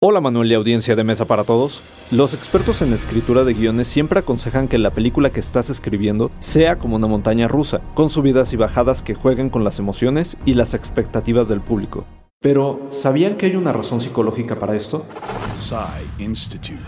[0.00, 1.82] Hola Manuel y audiencia de Mesa para Todos.
[2.12, 6.78] Los expertos en escritura de guiones siempre aconsejan que la película que estás escribiendo sea
[6.78, 10.72] como una montaña rusa, con subidas y bajadas que jueguen con las emociones y las
[10.74, 12.06] expectativas del público.
[12.40, 15.04] Pero, ¿sabían que hay una razón psicológica para esto?
[16.20, 16.78] Institute.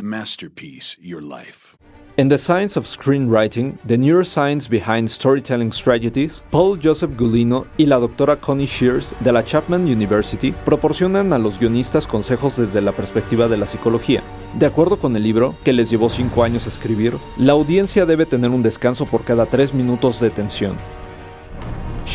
[0.00, 1.76] Masterpiece Your Life.
[2.18, 7.98] En The Science of Screenwriting, The Neuroscience Behind Storytelling Strategies, Paul Joseph Gulino y la
[7.98, 13.48] doctora Connie Shears de la Chapman University proporcionan a los guionistas consejos desde la perspectiva
[13.48, 14.22] de la psicología.
[14.58, 18.50] De acuerdo con el libro, que les llevó 5 años escribir, la audiencia debe tener
[18.50, 20.76] un descanso por cada 3 minutos de tensión.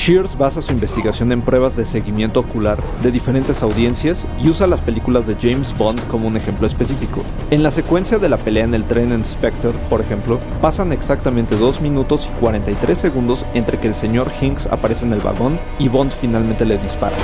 [0.08, 4.80] Shears basa su investigación en pruebas de seguimiento ocular de diferentes audiencias y usa las
[4.80, 7.24] películas de James Bond como un ejemplo específico.
[7.52, 11.58] En la secuencia de la pelea en el tren en Spectre, por ejemplo, pasan exactamente
[11.58, 15.90] 2 minutos y 43 segundos entre que el señor Hinks aparece en el vagón y
[15.90, 17.18] Bond finalmente le dispara.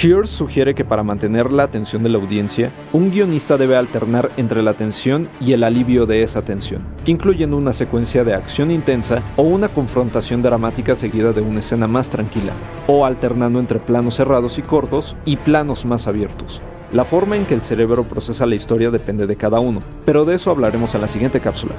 [0.00, 4.62] Shears sugiere que para mantener la atención de la audiencia, un guionista debe alternar entre
[4.62, 9.42] la tensión y el alivio de esa tensión, incluyendo una secuencia de acción intensa o
[9.42, 12.54] una confrontación dramática seguida de una escena más tranquila,
[12.86, 16.62] o alternando entre planos cerrados y cortos y planos más abiertos.
[16.94, 20.36] La forma en que el cerebro procesa la historia depende de cada uno, pero de
[20.36, 21.74] eso hablaremos en la siguiente cápsula.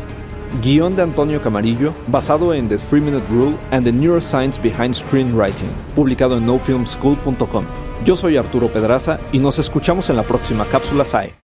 [0.61, 5.69] Guión de Antonio Camarillo, basado en The 3 Minute Rule and the Neuroscience Behind Screenwriting,
[5.95, 7.65] publicado en nofilmschool.com.
[8.03, 11.35] Yo soy Arturo Pedraza y nos escuchamos en la próxima cápsula SAE.